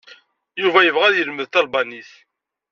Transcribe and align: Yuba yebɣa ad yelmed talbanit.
Yuba 0.61 0.79
yebɣa 0.83 1.05
ad 1.07 1.15
yelmed 1.17 1.47
talbanit. 1.49 2.11